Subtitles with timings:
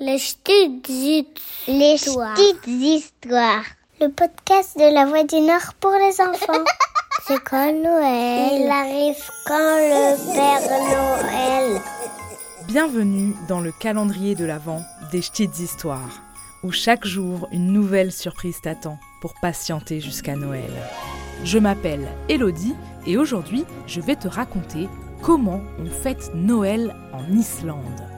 [0.00, 2.34] Les petites Les histoires.
[2.34, 3.64] petites histoires.
[4.00, 6.64] Le podcast de la Voix du Nord pour les enfants.
[7.26, 11.80] C'est quand Noël Il arrive quand le Père Noël
[12.66, 14.82] Bienvenue dans le calendrier de l'Avent
[15.12, 16.22] des petites histoires,
[16.62, 20.72] où chaque jour une nouvelle surprise t'attend pour patienter jusqu'à Noël.
[21.44, 22.74] Je m'appelle Elodie
[23.06, 24.88] et aujourd'hui je vais te raconter
[25.20, 28.09] comment on fête Noël en Islande.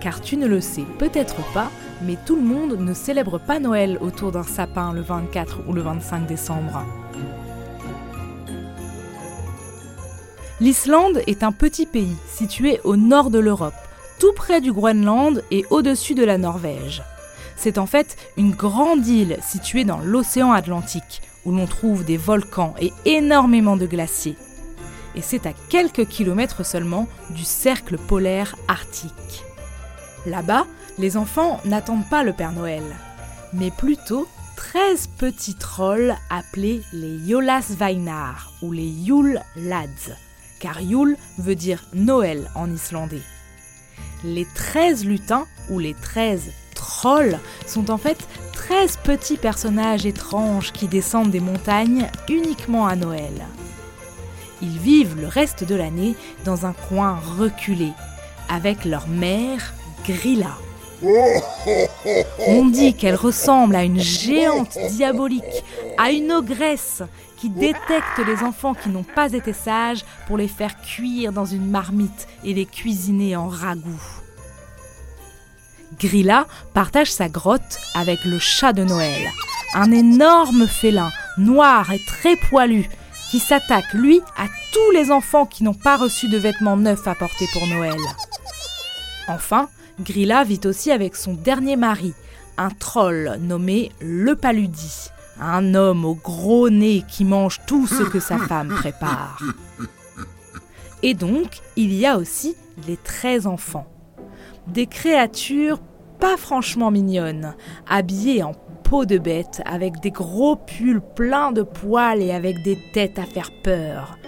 [0.00, 1.70] Car tu ne le sais peut-être pas,
[2.02, 5.82] mais tout le monde ne célèbre pas Noël autour d'un sapin le 24 ou le
[5.82, 6.84] 25 décembre.
[10.60, 13.74] L'Islande est un petit pays situé au nord de l'Europe,
[14.18, 17.02] tout près du Groenland et au-dessus de la Norvège.
[17.56, 22.74] C'est en fait une grande île située dans l'océan Atlantique, où l'on trouve des volcans
[22.80, 24.36] et énormément de glaciers.
[25.14, 29.44] Et c'est à quelques kilomètres seulement du cercle polaire arctique.
[30.26, 30.66] Là-bas,
[30.98, 32.82] les enfants n'attendent pas le Père Noël,
[33.52, 40.12] mais plutôt 13 petits trolls appelés les Jólasveinar ou les Yule Lads,
[40.58, 43.22] car Yule veut dire Noël en islandais.
[44.24, 48.18] Les 13 lutins ou les 13 trolls sont en fait
[48.52, 53.46] 13 petits personnages étranges qui descendent des montagnes uniquement à Noël.
[54.60, 57.92] Ils vivent le reste de l'année dans un coin reculé,
[58.48, 59.72] avec leur mère
[60.04, 60.56] Grilla.
[62.46, 65.64] On dit qu'elle ressemble à une géante diabolique,
[65.96, 67.02] à une ogresse
[67.36, 71.70] qui détecte les enfants qui n'ont pas été sages pour les faire cuire dans une
[71.70, 74.02] marmite et les cuisiner en ragoût.
[76.00, 79.30] Grilla partage sa grotte avec le chat de Noël,
[79.74, 82.88] un énorme félin, noir et très poilu,
[83.30, 87.14] qui s'attaque, lui, à tous les enfants qui n'ont pas reçu de vêtements neufs à
[87.14, 87.98] porter pour Noël.
[89.28, 89.68] Enfin,
[90.00, 92.14] Grilla vit aussi avec son dernier mari,
[92.56, 98.20] un troll nommé Le Paludi, un homme au gros nez qui mange tout ce que
[98.20, 99.42] sa femme prépare.
[101.02, 102.56] Et donc, il y a aussi
[102.86, 103.86] les 13 enfants.
[104.66, 105.80] Des créatures
[106.18, 107.54] pas franchement mignonnes,
[107.88, 108.52] habillées en
[108.84, 113.24] peau de bête, avec des gros pulls pleins de poils et avec des têtes à
[113.24, 114.18] faire peur.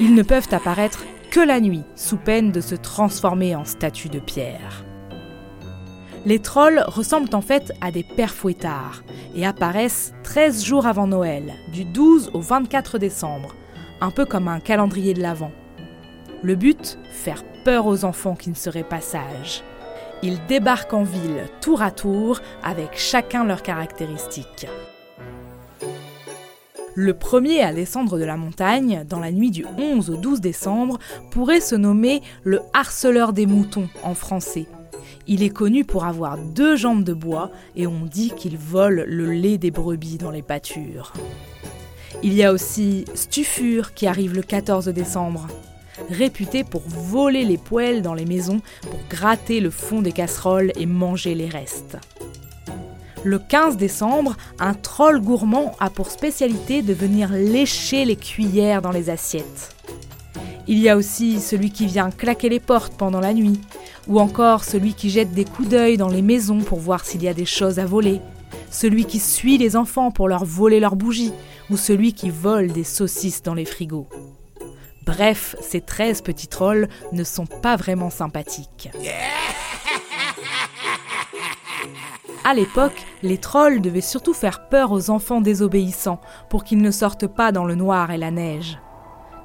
[0.00, 1.04] Ils ne peuvent apparaître
[1.42, 4.84] la nuit, sous peine de se transformer en statues de pierre.
[6.26, 9.02] Les trolls ressemblent en fait à des pères fouettards
[9.34, 13.54] et apparaissent 13 jours avant Noël, du 12 au 24 décembre,
[14.00, 15.52] un peu comme un calendrier de l'Avent.
[16.42, 19.62] Le but Faire peur aux enfants qui ne seraient pas sages.
[20.22, 24.66] Ils débarquent en ville tour à tour avec chacun leurs caractéristiques.
[27.00, 30.98] Le premier à descendre de la montagne, dans la nuit du 11 au 12 décembre,
[31.30, 34.66] pourrait se nommer le harceleur des moutons en français.
[35.28, 39.30] Il est connu pour avoir deux jambes de bois et on dit qu'il vole le
[39.30, 41.12] lait des brebis dans les pâtures.
[42.24, 45.46] Il y a aussi Stufur qui arrive le 14 décembre,
[46.10, 50.86] réputé pour voler les poêles dans les maisons pour gratter le fond des casseroles et
[50.86, 51.96] manger les restes.
[53.24, 58.92] Le 15 décembre, un troll gourmand a pour spécialité de venir lécher les cuillères dans
[58.92, 59.74] les assiettes.
[60.68, 63.60] Il y a aussi celui qui vient claquer les portes pendant la nuit,
[64.06, 67.28] ou encore celui qui jette des coups d'œil dans les maisons pour voir s'il y
[67.28, 68.20] a des choses à voler,
[68.70, 71.32] celui qui suit les enfants pour leur voler leurs bougies,
[71.70, 74.08] ou celui qui vole des saucisses dans les frigos.
[75.04, 78.90] Bref, ces 13 petits trolls ne sont pas vraiment sympathiques.
[82.44, 87.26] À l'époque, les trolls devaient surtout faire peur aux enfants désobéissants pour qu'ils ne sortent
[87.26, 88.78] pas dans le noir et la neige.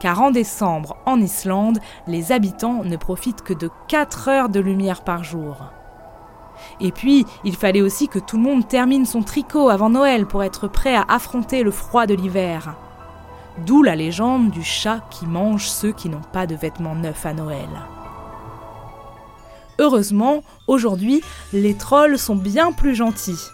[0.00, 5.02] Car en décembre, en Islande, les habitants ne profitent que de 4 heures de lumière
[5.02, 5.56] par jour.
[6.80, 10.42] Et puis, il fallait aussi que tout le monde termine son tricot avant Noël pour
[10.42, 12.74] être prêt à affronter le froid de l'hiver.
[13.66, 17.32] D'où la légende du chat qui mange ceux qui n'ont pas de vêtements neufs à
[17.32, 17.68] Noël.
[19.78, 23.50] Heureusement, aujourd'hui, les trolls sont bien plus gentils.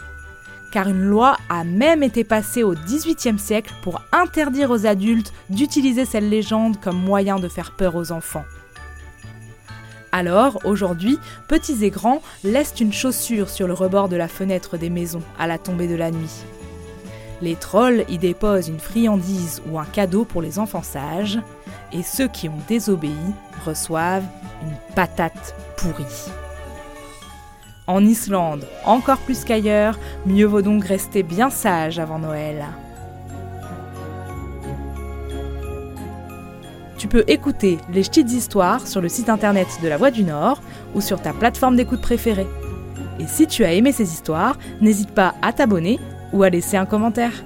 [0.72, 6.04] Car une loi a même été passée au XVIIIe siècle pour interdire aux adultes d'utiliser
[6.04, 8.44] cette légende comme moyen de faire peur aux enfants.
[10.12, 14.90] Alors, aujourd'hui, petits et grands laissent une chaussure sur le rebord de la fenêtre des
[14.90, 16.44] maisons à la tombée de la nuit.
[17.42, 21.40] Les trolls y déposent une friandise ou un cadeau pour les enfants sages,
[21.92, 23.12] et ceux qui ont désobéi
[23.64, 24.24] reçoivent
[24.62, 26.30] une patate pourrie.
[27.86, 32.64] En Islande, encore plus qu'ailleurs, mieux vaut donc rester bien sage avant Noël.
[36.96, 40.62] Tu peux écouter les petites histoires sur le site internet de La Voix du Nord
[40.94, 42.46] ou sur ta plateforme d'écoute préférée.
[43.18, 46.00] Et si tu as aimé ces histoires, n'hésite pas à t'abonner
[46.34, 47.44] ou à laisser un commentaire.